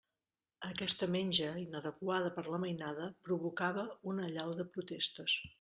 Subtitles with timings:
[0.67, 5.41] Aquesta menja, inadequada per a la mainada, provocava una allau de protestes.